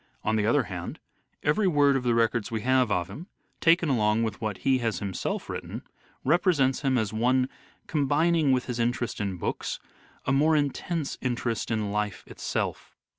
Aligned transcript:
On 0.23 0.35
the 0.35 0.47
other 0.47 0.63
hand, 0.63 0.99
every 1.43 1.67
word 1.67 1.95
of 1.95 2.01
the 2.01 2.15
records 2.15 2.49
we 2.49 2.61
have 2.61 2.89
of 2.91 3.07
him, 3.07 3.27
taken 3.59 3.87
along 3.87 4.23
with 4.23 4.41
what 4.41 4.57
he 4.65 4.79
has 4.79 4.97
himself 4.97 5.47
written, 5.47 5.83
represents 6.23 6.81
him 6.81 6.97
as 6.97 7.13
one 7.13 7.47
combining 7.85 8.51
with 8.51 8.65
his 8.65 8.79
interest 8.79 9.21
in 9.21 9.37
books 9.37 9.79
a 10.25 10.31
more 10.31 10.55
intense 10.55 11.19
interest 11.21 11.69
in 11.69 11.91
life 11.91 12.23
itself. 12.25 12.95